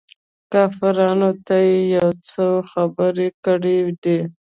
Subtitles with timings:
[0.51, 4.19] کافرانو ته يې يو څو خبرې کړي دي.